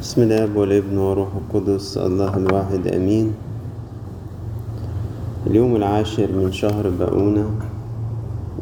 [0.00, 3.32] بسم الله والابن وروح القدس الله الواحد أمين.
[5.46, 7.46] اليوم العاشر من شهر بقونة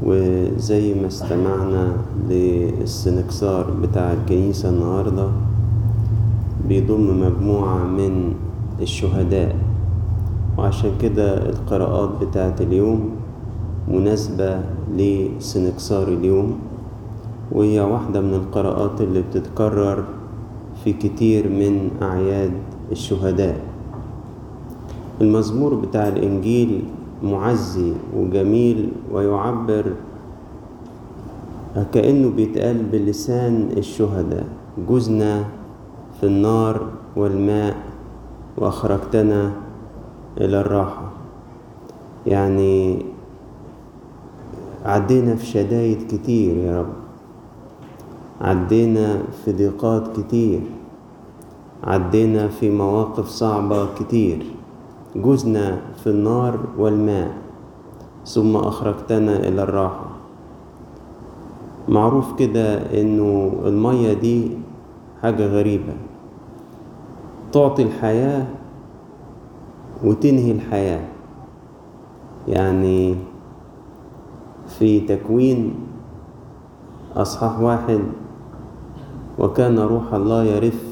[0.03, 1.85] وزي ما استمعنا
[2.29, 5.29] للسنكسار بتاع الكنيسة النهاردة
[6.69, 8.35] بيضم مجموعة من
[8.83, 9.57] الشهداء.
[10.59, 13.11] وعشان كده القراءات بتاعت اليوم
[13.89, 14.61] مناسبة
[14.97, 16.59] لسنكسار اليوم
[17.53, 20.05] وهي واحدة من القراءات اللي بتتكرر
[20.85, 22.53] في كتير من أعياد
[22.93, 23.61] الشهداء.
[25.21, 26.83] المزمور بتاع الإنجيل
[27.23, 29.93] معزي وجميل ويعبر
[31.93, 34.47] كأنه بيتقال بلسان الشهداء.
[34.91, 35.45] جزنا
[36.21, 36.87] في النار
[37.17, 37.77] والماء
[38.57, 39.53] وأخرجتنا
[40.39, 41.11] إلى الراحة.
[42.27, 43.03] يعني
[44.85, 46.98] عدينا في شدايد كتير يا رب.
[48.41, 50.61] عدينا في ضيقات كتير.
[51.85, 54.47] عدينا في مواقف صعبة كتير.
[55.17, 57.33] جزنا في النار والماء
[58.27, 60.07] ثم أخرجتنا إلى الراحة.
[61.89, 64.51] معروف كده إنه المية دي
[65.23, 65.93] حاجة غريبة.
[67.53, 68.47] تعطي الحياة
[70.05, 71.09] وتنهي الحياة.
[72.49, 73.17] يعني
[74.69, 75.75] في تكوين
[77.17, 78.01] أصحاح واحد
[79.39, 80.83] وكان روح الله يرف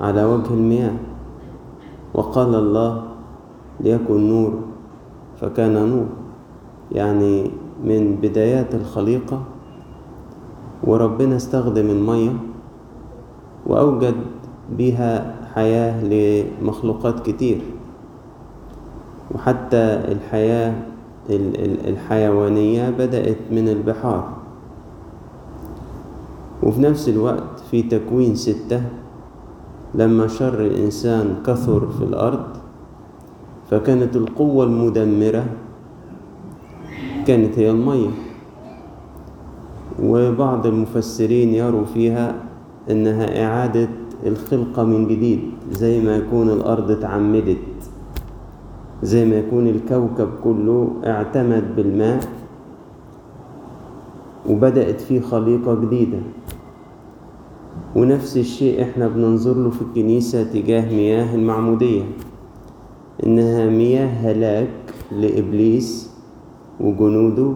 [0.00, 0.96] على وجه المياه.
[2.14, 3.02] وقال الله
[3.80, 4.52] ليكن نور.
[5.40, 6.06] فكان نور
[6.92, 7.50] يعني
[7.84, 9.42] من بدايات الخليقة.
[10.84, 12.32] وربنا استخدم المية
[13.66, 14.14] وأوجد
[14.78, 17.60] بها حياة لمخلوقات كتير.
[19.34, 20.74] وحتى الحياة
[21.88, 24.43] الحيوانية بدأت من البحار.
[26.64, 28.82] وفي نفس الوقت في تكوين ستة
[29.94, 32.44] لما شر الإنسان كثر في الأرض
[33.70, 35.44] فكانت القوة المدمرة
[37.26, 38.08] كانت هي المية.
[40.02, 42.34] وبعض المفسرين يروا فيها
[42.90, 43.88] إنها إعادة
[44.26, 47.58] الخلقة من جديد زي ما يكون الأرض اتعمدت
[49.02, 52.20] زي ما يكون الكوكب كله اعتمد بالماء
[54.50, 56.18] وبدأت فيه خليقة جديدة.
[57.96, 62.02] ونفس الشيء إحنا بننظر له في الكنيسة تجاه مياه المعمودية.
[63.26, 64.68] إنها مياه هلاك
[65.12, 66.10] لإبليس
[66.80, 67.54] وجنوده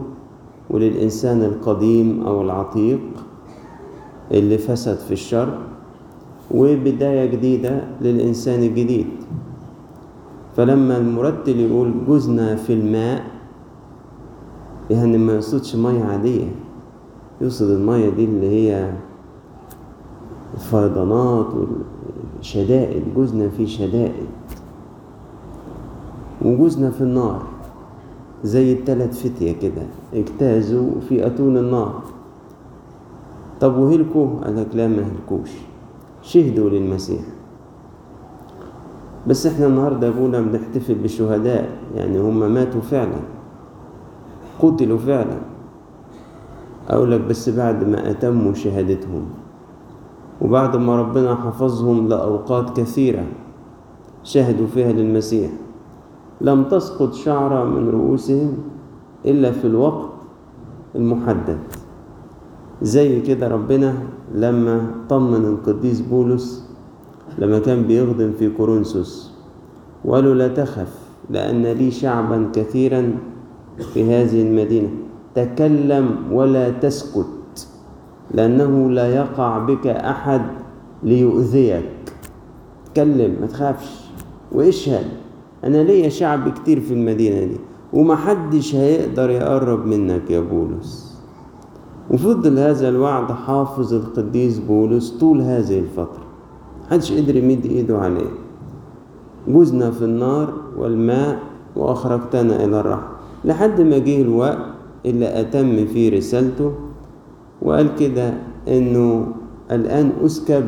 [0.70, 3.00] وللإنسان القديم أو العتيق
[4.32, 5.58] اللي فسد في الشر
[6.50, 9.06] وبداية جديدة للإنسان الجديد.
[10.56, 13.24] فلما المرتل يقول جزنا في الماء
[14.90, 16.46] يعني ما يقصدش مية عادية
[17.40, 18.92] يقصد المية دي اللي هي
[20.58, 21.46] الفيضانات
[22.36, 24.26] والشدائد جزنا في شدائد.
[26.42, 27.42] وجزنا في النار.
[28.44, 29.82] زي التلات فتية كده
[30.14, 32.02] اجتازوا في أتون النار.
[33.60, 35.50] طب وهلكوا؟ لك لا ما هلكوش.
[36.22, 37.20] شهدوا للمسيح.
[39.26, 43.20] بس إحنا النهاردة أبونا بنحتفل بالشهداء يعني هم ماتوا فعلا.
[44.62, 45.38] قتلوا فعلا.
[46.88, 49.24] أقول لك بس بعد ما أتموا شهادتهم.
[50.40, 53.24] وبعد ما ربنا حفظهم لأوقات كثيرة
[54.24, 55.50] شهدوا فيها للمسيح.
[56.40, 58.52] لم تسقط شعرة من رؤوسهم
[59.26, 60.10] إلا في الوقت
[60.94, 61.58] المحدد.
[62.82, 63.94] زي كده ربنا
[64.34, 66.68] لما طمن القديس بولس
[67.38, 69.32] لما كان بيخدم في كورنثوس
[70.04, 70.98] وقالوا لا تخف
[71.30, 73.14] لأن لي شعبا كثيرا
[73.94, 74.88] في هذه المدينة.
[75.34, 77.37] تكلم ولا تسكت.
[78.34, 80.42] لأنه لا يقع بك أحد
[81.02, 81.84] ليؤذيك.
[82.94, 84.04] تكلم ما تخافش.
[84.52, 85.06] واشهد
[85.64, 87.56] أنا ليا شعب كتير في المدينة دي
[87.92, 91.18] ومحدش هيقدر يقرب منك يا بولس.
[92.10, 96.24] وفضل هذا الوعد حافظ القديس بولس طول هذه الفترة.
[96.86, 98.30] محدش قدر يمد إيده عليه.
[99.48, 101.38] جزنا في النار والماء
[101.76, 103.12] وأخرجتنا إلى الرحم.
[103.44, 104.58] لحد ما جه الوقت
[105.06, 106.72] اللي أتم فيه رسالته
[107.62, 108.34] وقال كده
[108.68, 109.26] إنه
[109.70, 110.66] الآن أسكب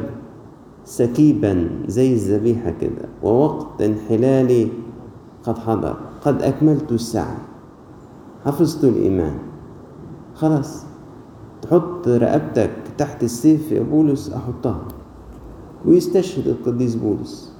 [0.84, 4.68] سكيبا زي الذبيحة كده ووقت انحلالي
[5.44, 7.36] قد حضر قد أكملت السعي.
[8.44, 9.34] حفظت الإيمان.
[10.34, 10.84] خلاص.
[11.62, 14.84] تحط رقبتك تحت السيف يا بولس أحطها.
[15.86, 17.52] ويستشهد القديس بولس.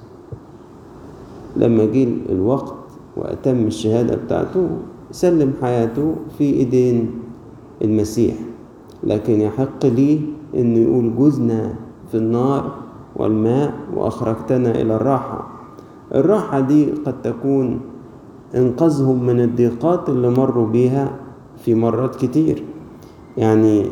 [1.57, 2.73] لما جه الوقت
[3.17, 4.69] وأتم الشهادة بتاعته
[5.11, 7.11] سلم حياته في إيدين
[7.81, 8.35] المسيح.
[9.03, 10.19] لكن يحق لي
[10.55, 11.73] إنه يقول جزنا
[12.11, 12.71] في النار
[13.15, 15.47] والماء وأخرجتنا إلى الراحة.
[16.15, 17.79] الراحة دي قد تكون
[18.55, 21.11] إنقاذهم من الضيقات اللي مروا بيها
[21.57, 22.63] في مرات كتير.
[23.37, 23.85] يعني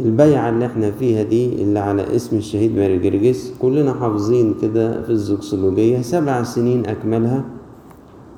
[0.00, 5.10] البيعة اللي إحنا فيها دي اللي على اسم الشهيد ماري جرجس كلنا حافظين كده في
[5.10, 7.44] الزوكسولوجية سبع سنين أكملها.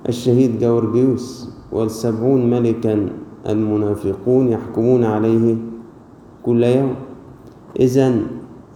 [0.08, 3.08] الشهيد جورجيوس والسبعون ملكا
[3.48, 5.56] المنافقون يحكمون عليه
[6.42, 6.94] كل يوم.
[7.80, 8.14] إذا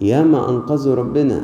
[0.01, 1.41] ياما أنقذوا ربنا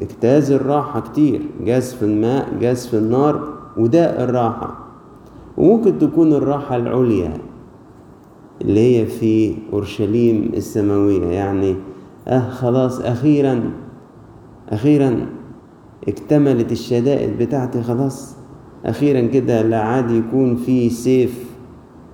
[0.00, 4.78] اجتاز الراحة كتير جاز في الماء جاز في النار وده الراحة.
[5.56, 7.32] وممكن تكون الراحة العليا
[8.62, 11.26] اللي هي في أورشليم السماوية.
[11.26, 11.76] يعني
[12.28, 13.70] أه خلاص أخيرا
[14.68, 15.26] أخيرا
[16.08, 18.36] اكتملت الشدائد بتاعتي خلاص.
[18.84, 21.53] أخيرا كده لا عاد يكون في سيف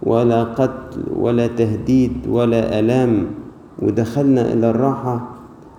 [0.02, 3.26] ولا قتل ولا تهديد ولا ألام.
[3.82, 5.28] ودخلنا إلى الراحة.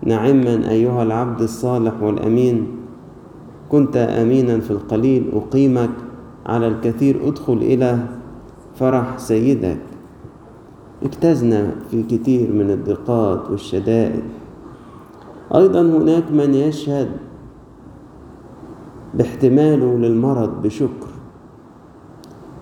[0.04, 2.68] نعما أيها العبد الصالح والأمين.
[3.70, 5.90] كنت أمينا في القليل أقيمك
[6.46, 8.00] على الكثير ادخل إلى
[8.76, 9.78] فرح سيدك.
[11.04, 14.24] اجتزنا في كثير من الضيقات والشدائد.
[15.56, 17.10] أيضا هناك من يشهد
[19.14, 21.08] باحتماله للمرض بشكر.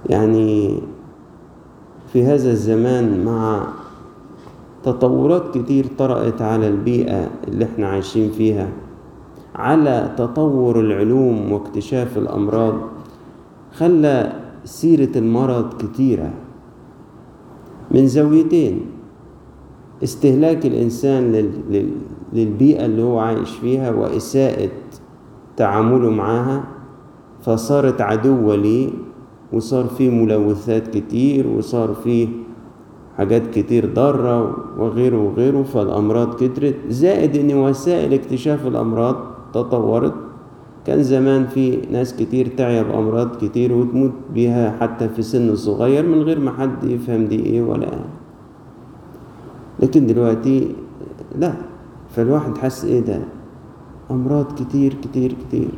[0.09, 0.79] يعني
[2.13, 3.67] في هذا الزمان مع
[4.83, 8.69] تطورات كتير طرأت على البيئة اللي إحنا عايشين فيها.
[9.55, 12.75] على تطور العلوم واكتشاف الأمراض
[13.73, 14.33] خلى
[14.65, 16.29] سيرة المرض كتيرة.
[17.91, 18.81] من زاويتين
[20.03, 21.91] استهلاك الإنسان لل...
[22.33, 24.69] للبيئة اللي هو عايش فيها وإساءة
[25.57, 26.63] تعامله معاها
[27.41, 28.89] فصارت عدوة ليه؟
[29.53, 32.27] وصار فيه ملوثات كتير وصار فيه
[33.17, 36.75] حاجات كتير ضارة وغيره وغيره فالأمراض كترت.
[36.89, 39.15] زائد إن وسائل اكتشاف الأمراض
[39.53, 40.13] تطورت.
[40.85, 46.21] كان زمان في ناس كتير تعيا بأمراض كتير وتموت بيها حتى في سن صغير من
[46.21, 47.91] غير ما حد يفهم دي إيه ولا.
[49.79, 50.75] لكن دلوقتي
[51.39, 51.53] لا
[52.15, 53.19] فالواحد حس إيه ده؟
[54.11, 55.69] أمراض كتير كتير كتير.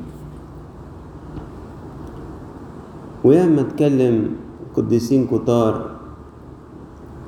[3.32, 4.36] وياما اتكلم
[4.76, 5.74] قديسين كتار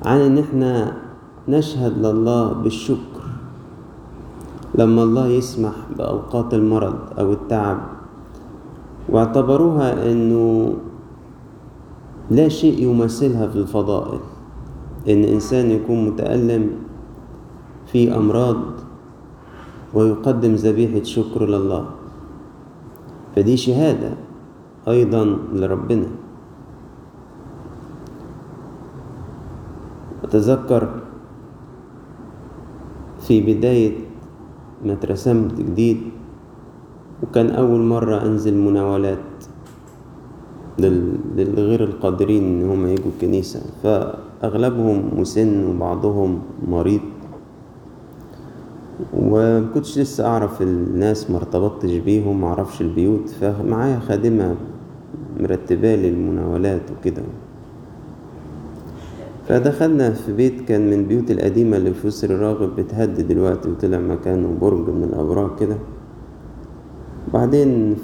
[0.04, 0.72] عن إن إحنا
[1.48, 3.22] نشهد لله بالشكر.
[4.76, 7.78] لما الله يسمح بأوقات المرض أو التعب
[9.08, 10.74] واعتبروها أنه
[12.30, 14.20] لا شيء يمثلها في الفضائل.
[15.08, 16.70] إن إنسان يكون متألم
[17.88, 18.60] في أمراض
[19.94, 21.84] ويقدم ذبيحة شكر لله.
[23.36, 24.33] فدي شهادة.
[24.88, 26.06] أيضا لربنا.
[30.24, 31.00] أتذكر
[33.20, 33.96] في بداية
[34.84, 36.00] ما اترسمت جديد
[37.22, 39.18] وكان أول مرة أنزل مناولات
[40.78, 43.60] للغير القادرين إن هم يجوا الكنيسة.
[43.82, 47.00] فأغلبهم مسن وبعضهم مريض.
[49.14, 53.28] ومكنتش لسه أعرف الناس مرتبطتش بيهم معرفش البيوت.
[53.28, 54.56] فمعايا خادمة
[55.40, 57.22] مرتبالي المناولات وكده.
[59.48, 64.56] فدخلنا في بيت كان من البيوت القديمة اللي في يسر الراغب بتهد دلوقتي وطلع مكانه
[64.60, 65.76] برج من الأبراج كده.
[67.34, 67.96] بعدين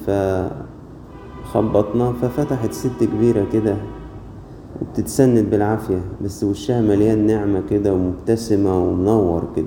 [1.44, 3.76] فخبطنا ففتحت ست كبيرة كده
[4.82, 9.66] وبتتسند بالعافية بس وشها مليان نعمة كده ومبتسمة ومنور كده.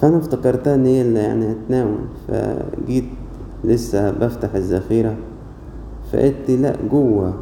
[0.00, 1.98] فأنا افتكرتها إن هي اللي يعني هتناول.
[2.28, 3.04] فجيت
[3.64, 5.16] لسه بفتح الذخيرة.
[6.12, 7.34] فقلت لأ جوه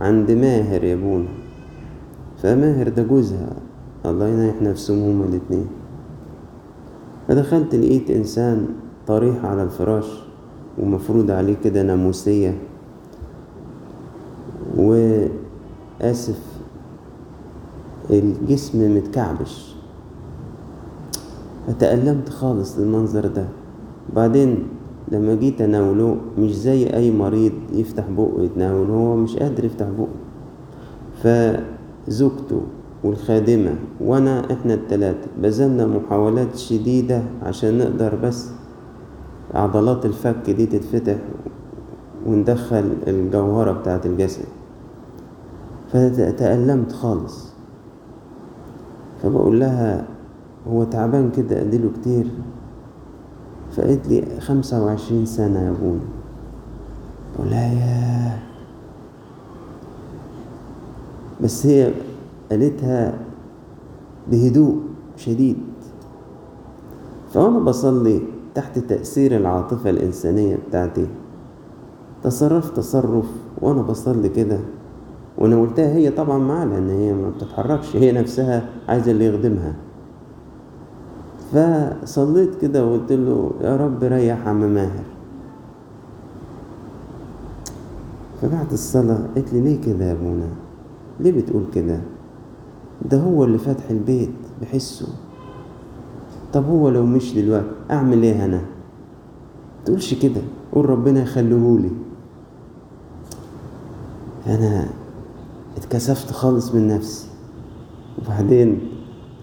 [0.00, 1.28] عند ماهر يا بونا.
[2.42, 3.52] فماهر ده جوزها.
[4.06, 5.66] الله ينيح نفسهم هما الاتنين.
[7.28, 8.66] فدخلت لقيت إنسان
[9.06, 10.22] طريح على الفراش
[10.78, 12.58] ومفروض عليه كده ناموسية.
[14.76, 16.40] وآسف
[18.10, 19.76] الجسم متكعبش.
[21.66, 23.46] فتألمت خالص للمنظر ده.
[24.16, 24.68] بعدين
[25.12, 30.08] لما جيت أناوله مش زي أي مريض يفتح بقه يتناول هو مش قادر يفتح بقه.
[31.22, 32.60] فزوجته
[33.04, 38.48] والخادمة وأنا إحنا التلاتة بذلنا محاولات شديدة عشان نقدر بس
[39.54, 41.16] عضلات الفك دي تتفتح
[42.26, 44.44] وندخل الجوهرة بتاعة الجسد
[45.92, 47.50] فتألمت خالص.
[49.22, 50.04] فبقول لها
[50.68, 52.26] هو تعبان كده أديله كتير.
[53.76, 56.00] فقالت لي خمسة وعشرين سنة يا ابونا
[57.34, 58.38] بقول لها
[61.40, 61.92] بس هي
[62.50, 63.18] قالتها
[64.30, 64.76] بهدوء
[65.16, 65.56] شديد.
[67.34, 68.22] فأنا بصلي
[68.54, 71.06] تحت تأثير العاطفة الإنسانية بتاعتي.
[72.22, 73.26] تصرفت تصرف
[73.60, 74.58] وأنا بصلي كده.
[75.38, 79.74] وأنا قلتها هي طبعا معاه لأن هي ما بتتحركش هي نفسها عايزة اللي يخدمها.
[81.52, 85.04] فصليت كده وقلت له يا رب ريح عم ماهر.
[88.42, 90.48] فبعد الصلاة قلت لي ليه كده يا ابونا
[91.20, 92.00] ليه بتقول كده؟
[93.10, 94.30] ده هو اللي فاتح البيت
[94.62, 95.08] بحسه.
[96.52, 98.60] طب هو لو مش دلوقتي أعمل إيه أنا؟
[99.84, 100.40] تقولش كده
[100.72, 101.90] قول ربنا يخليهولي.
[104.46, 104.88] أنا
[105.76, 107.28] اتكسفت خالص من نفسي.
[108.18, 108.80] وبعدين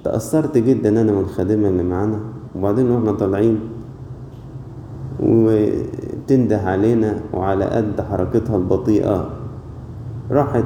[0.03, 2.19] تأثرت جدا أنا والخادمة اللي معانا
[2.55, 3.59] وبعدين وإحنا طالعين
[5.19, 9.29] وتنده علينا وعلى قد حركتها البطيئة.
[10.31, 10.63] راحت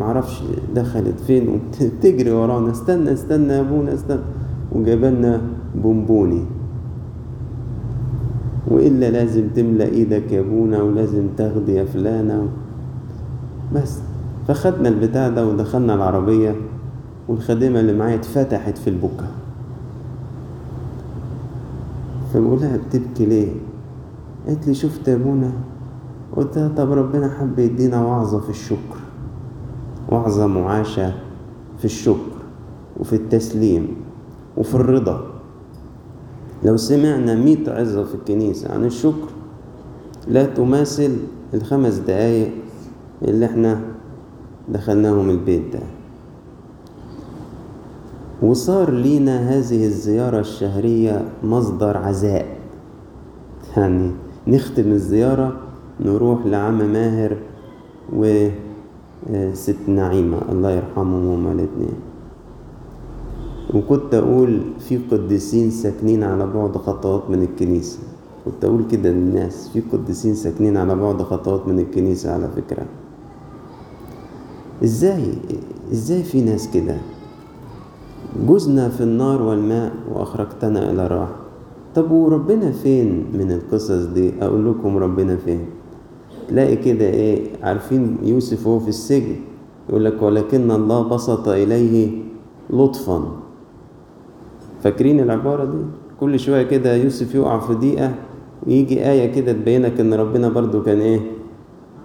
[0.00, 0.42] معرفش
[0.74, 4.20] دخلت فين وبتجري ورانا استنى استنى يا أبونا استنى.
[4.72, 5.40] وجابلنا
[5.74, 6.44] بونبوني.
[8.70, 12.48] وإلا لازم تملى إيدك يا أبونا ولازم تاخدي يا فلانة.
[13.74, 13.98] بس
[14.48, 16.54] فخدنا البتاع ده ودخلنا العربية.
[17.28, 19.28] والخادمة اللي معايا اتفتحت في البكا.
[22.34, 23.52] فبقول لها بتبكي ليه؟
[24.46, 25.52] قالت لي شفت ابونا
[26.36, 28.96] قلت لها طب ربنا حب يدينا وعظة في الشكر.
[30.08, 31.14] وعظة معاشة
[31.78, 32.36] في الشكر
[33.00, 33.96] وفي التسليم
[34.56, 35.26] وفي الرضا.
[36.64, 39.28] لو سمعنا مئة عظة في الكنيسة عن الشكر
[40.28, 41.16] لا تماثل
[41.54, 42.50] الخمس دقايق
[43.22, 43.80] اللي إحنا
[44.68, 45.80] دخلناهم البيت ده.
[48.42, 52.46] وصار لينا هذه الزيارة الشهرية مصدر عزاء.
[53.76, 54.10] يعني
[54.46, 55.56] نختم الزيارة
[56.00, 57.36] نروح لعم ماهر
[58.12, 60.38] وست نعيمة.
[60.52, 61.94] الله يرحمهم هما الاتنين
[63.74, 67.98] وكنت أقول في قديسين ساكنين على بعد خطوات من الكنيسة.
[68.44, 72.86] كنت أقول كده للناس في قديسين ساكنين على بعد خطوات من الكنيسة على فكرة.
[74.84, 75.32] إزاي
[75.92, 76.96] إزاي في ناس كده؟
[78.44, 81.36] جزنا في النار والماء وأخرجتنا إلى راحة
[81.94, 85.60] طب وربنا فين من القصص دي؟ أقول لكم ربنا فين.
[86.48, 89.36] تلاقي كده إيه عارفين يوسف وهو في السجن
[89.88, 92.22] يقول لك ولكن الله بسط إليه
[92.70, 93.32] لطفا.
[94.82, 95.78] فاكرين العبارة دي؟
[96.20, 98.14] كل شوية كده يوسف يقع في دقيقة
[98.66, 101.20] ويجي آية كده تبينك إن ربنا برضو كان إيه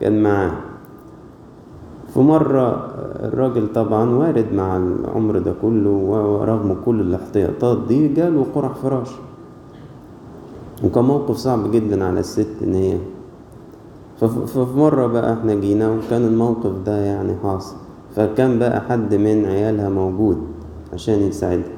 [0.01, 0.51] كان معاه.
[2.13, 2.87] في مرة
[3.21, 9.09] الراجل طبعا وارد مع العمر ده كله ورغم كل الاحتياطات دي جاله قرح فراش.
[10.83, 12.97] وكان موقف صعب جدا على الست إن هي
[14.19, 17.75] ففي مرة بقى إحنا جينا وكان الموقف ده يعني حاصل.
[18.15, 20.37] فكان بقى حد من عيالها موجود
[20.93, 21.77] عشان يساعدها.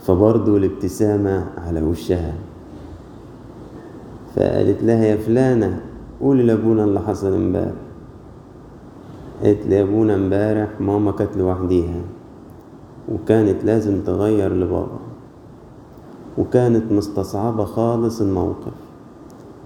[0.00, 2.34] فبرضه الابتسامة على وشها.
[4.36, 5.80] فقالت لها يا فلانة
[6.20, 7.72] قولي لأبونا اللي حصل امبارح.
[9.42, 12.00] قالت لي ابونا امبارح ماما كانت لوحديها
[13.12, 14.98] وكانت لازم تغير لبابا
[16.38, 18.72] وكانت مستصعبة خالص الموقف.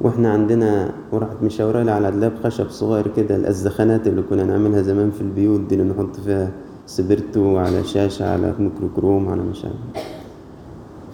[0.00, 5.20] وإحنا عندنا وراحت مشاورة على دلاب خشب صغير كده الأجزخانات اللي كنا نعملها زمان في
[5.20, 6.50] البيوت دي اللي نحط فيها
[6.86, 10.06] سبرتو على شاشة على ميكروكروم على مش عارف.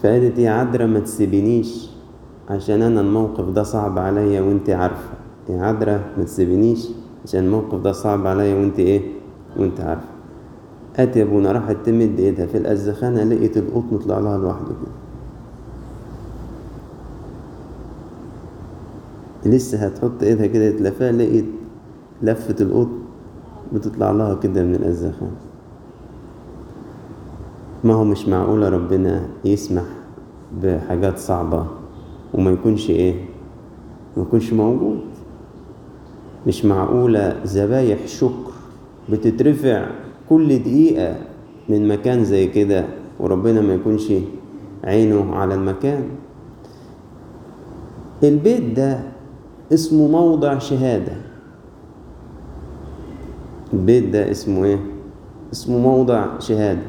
[0.02, 1.90] فقالت يا عذرا ما تسيبنيش
[2.50, 5.10] عشان أنا الموقف ده صعب عليا وانت عارفة.
[5.48, 6.88] يا عذرا ما تسيبنيش
[7.24, 9.00] عشان الموقف ده صعب عليا وانت إيه؟
[9.56, 10.04] وانت عارفة
[10.98, 14.92] قالت يا ابونا راحت تمد ايدها في الأزخانة لقيت القطن طلع لها لوحده كده.
[19.54, 21.44] لسه هتحط ايدها كده تلفها لقيت
[22.22, 22.98] لفة القطن
[23.72, 25.36] بتطلع لها كده من الأزخانة.
[27.84, 29.82] ما هو مش معقولة ربنا يسمح
[30.62, 31.66] بحاجات صعبة
[32.34, 33.14] وما يكونش إيه؟
[34.16, 35.00] ما يكونش موجود.
[36.46, 38.52] مش معقولة ذبايح شكر
[39.08, 39.86] بتترفع
[40.28, 41.16] كل دقيقة
[41.68, 42.84] من مكان زي كده
[43.20, 44.12] وربنا ما يكونش
[44.84, 46.02] عينه على المكان؟
[48.22, 49.00] البيت ده
[49.72, 51.12] اسمه موضع شهادة.
[53.72, 54.78] البيت ده اسمه إيه؟
[55.52, 56.82] اسمه موضع شهادة.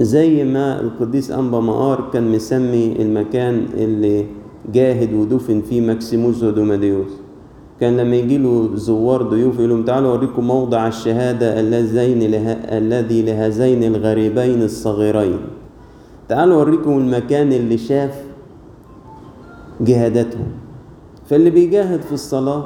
[0.00, 4.26] زي ما القديس أنبا مقار كان مسمي المكان اللي
[4.72, 7.12] جاهد ودفن فيه ماكسيموس ودوماديوس
[7.82, 12.52] كان لما يجي له زوار ضيوف يقول لهم تعالوا أوريكم موضع الشهادة اللذين له...
[12.52, 15.38] الذي لهذين الغريبين الصغيرين.
[16.28, 18.22] تعالوا أوريكم المكان اللي شاف
[19.80, 20.46] جهادتهم.
[21.26, 22.64] فاللي بيجاهد في الصلاة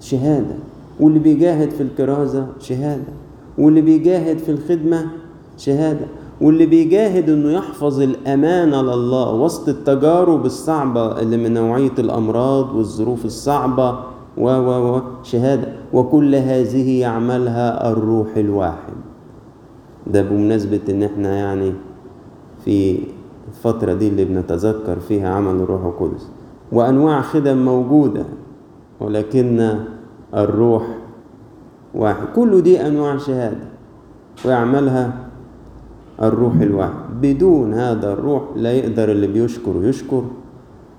[0.00, 0.54] شهادة
[1.00, 3.12] واللي بيجاهد في الكرازة شهادة
[3.58, 5.06] واللي بيجاهد في الخدمة
[5.58, 6.06] شهادة
[6.40, 14.13] واللي بيجاهد إنه يحفظ الامانه لله وسط التجارب الصعبة اللي من نوعية الأمراض والظروف الصعبة.
[14.38, 15.68] و و و شهادة.
[15.92, 18.94] وكل هذه يعملها الروح الواحد.
[20.06, 21.72] ده بمناسبة إن إحنا يعني
[22.64, 22.98] في
[23.48, 26.28] الفترة دي اللي بنتذكر فيها عمل الروح القدس.
[26.72, 28.24] وأنواع خدم موجودة
[29.00, 29.78] ولكن
[30.34, 30.82] الروح
[31.94, 32.26] واحد.
[32.36, 33.64] كل دي أنواع شهادة
[34.44, 35.12] ويعملها
[36.22, 37.20] الروح الواحد.
[37.22, 40.24] بدون هذا الروح لا يقدر اللي بيشكر يشكر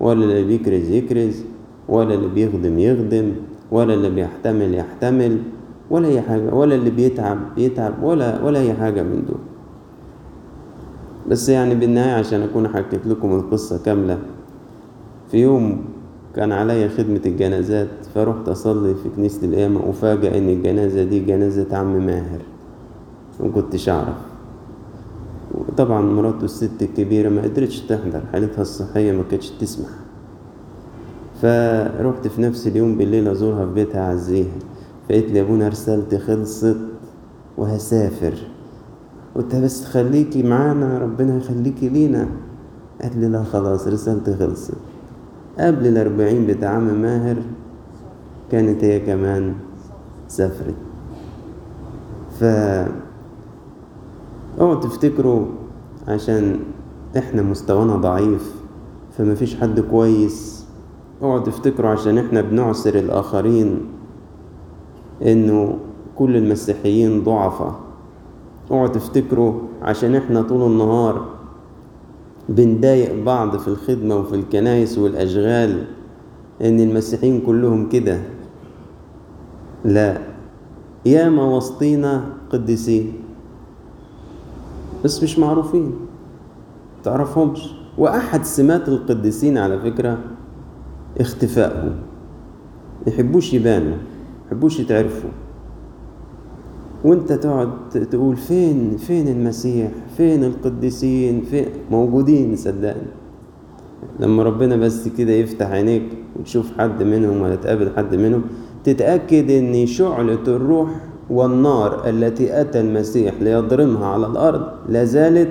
[0.00, 1.42] ولا اللي بيكرز يكرز.
[1.88, 3.32] ولا اللي بيخدم يخدم
[3.70, 5.38] ولا اللي بيحتمل يحتمل
[5.90, 9.38] ولا أي حاجة ولا اللي بيتعب يتعب ولا ولا أي حاجة من دول.
[11.28, 14.18] بس يعني بالنهاية عشان أكون حكيت لكم القصة كاملة
[15.30, 15.84] في يوم
[16.36, 22.06] كان عليا خدمة الجنازات فرحت أصلي في كنيسة القيامة وفاجأ إن الجنازة دي جنازة عم
[22.06, 22.40] ماهر
[23.40, 24.16] مكنتش أعرف.
[25.54, 29.88] وطبعا مراته الست الكبيرة ما قدرتش تحضر حالتها الصحية ما كانتش تسمح.
[31.42, 34.52] فروحت في نفس اليوم بالليل أزورها في بيتها أعزيها
[35.08, 36.76] فقالت لي يا أبونا رسالتي خلصت
[37.58, 38.34] وهسافر.
[39.34, 42.28] قلت بس خليكي معانا ربنا يخليكي لينا.
[43.02, 44.74] قالت لي لا خلاص رسالتي خلصت.
[45.58, 47.36] قبل الأربعين بتاع عم ماهر
[48.50, 49.54] كانت هي كمان
[50.28, 50.74] سافرت.
[52.40, 52.44] ف
[54.60, 55.46] اوعوا تفتكروا
[56.08, 56.60] عشان
[57.18, 58.54] إحنا مستوانا ضعيف
[59.18, 60.55] فما فيش حد كويس.
[61.22, 63.80] اوعوا تفتكروا عشان إحنا بنعسر الآخرين
[65.22, 65.78] إنه
[66.16, 67.74] كل المسيحيين ضعفة
[68.70, 71.26] اوعوا تفتكروا عشان إحنا طول النهار
[72.48, 75.84] بنضايق بعض في الخدمة وفي الكنايس والأشغال
[76.62, 78.20] إن المسيحيين كلهم كده.
[79.84, 80.18] لا.
[81.06, 83.12] ياما وسطينا قديسين
[85.04, 85.94] بس مش معروفين
[87.04, 87.70] تعرفهمش.
[87.98, 90.18] وأحد سمات القديسين على فكرة
[91.20, 91.94] اختفائهم
[93.06, 93.96] يحبوش يبانوا
[94.46, 95.30] يحبوش يتعرفوا.
[97.04, 97.70] وانت تقعد
[98.10, 103.06] تقول فين فين المسيح؟ فين القديسين؟ فين؟ موجودين صدقني.
[104.20, 106.02] لما ربنا بس كده يفتح عينيك
[106.36, 108.42] وتشوف حد منهم ولا تقابل حد منهم
[108.84, 110.90] تتأكد إن شعلة الروح
[111.30, 115.50] والنار التي أتى المسيح ليضرمها على الأرض لا زالت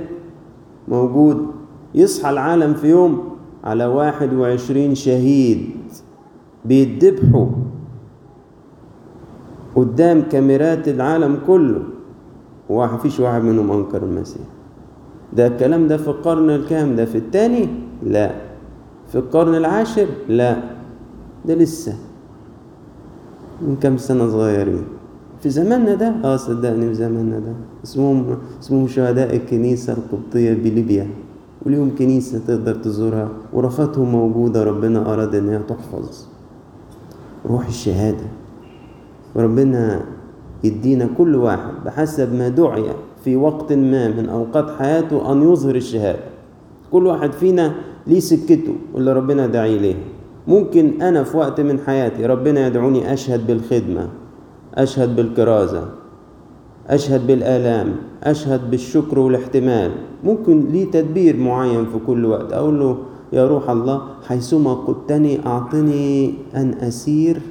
[0.88, 1.48] موجود.
[1.96, 3.35] يصحى العالم في يوم
[3.66, 5.70] على واحد وعشرين شهيد
[6.66, 7.48] بيتذبحوا
[9.76, 11.84] قدام كاميرات العالم كله.
[12.70, 14.48] ومفيش واحد منهم أنكر المسيح.
[15.34, 17.68] ده الكلام ده في القرن الكام؟ ده في التاني
[18.04, 18.32] لا.
[19.08, 20.58] في القرن العاشر؟ لا.
[21.46, 21.94] ده لسه.
[23.62, 24.84] من كام سنة صغيرين.
[25.42, 27.54] في زماننا ده؟ آه صدقني في زماننا ده.
[27.84, 31.08] اسمهم اسمهم شهداء الكنيسة القبطية بليبيا.
[31.66, 36.26] وليهم كنيسة تقدر تزورها ورفاتهم موجودة ربنا أراد إنها تحفظ
[37.46, 38.28] روح الشهادة.
[39.36, 40.02] وربنا
[40.64, 42.86] يدينا كل واحد بحسب ما دعي
[43.24, 46.24] في وقت ما من أوقات حياته أن يظهر الشهادة.
[46.92, 47.76] كل واحد فينا
[48.08, 49.96] ليه سكته اللي ربنا داعي ليه
[50.48, 54.08] ممكن أنا في وقت من حياتي ربنا يدعوني أشهد بالخدمة
[54.76, 55.90] أشهد بالكرازة
[56.90, 59.92] أشهد بالآلام أشهد بالشكر والاحتمال.
[60.24, 62.54] ممكن لي تدبير معين في كل وقت.
[62.54, 62.98] أقول له
[63.34, 67.42] يا روح الله حيثما قدتني أعطني أن أسير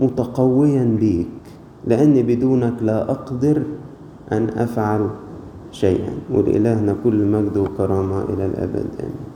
[0.00, 1.28] متقويا بيك
[1.86, 3.62] لأني بدونك لا أقدر
[4.32, 5.08] أن أفعل
[5.72, 6.12] شيئا.
[6.32, 8.86] ولإلهنا كل مجد وكرامة إلى الأبد.
[9.00, 9.33] آمين.